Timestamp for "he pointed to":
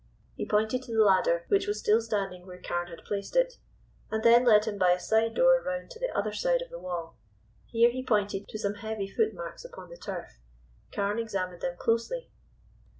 0.33-0.95, 7.91-8.57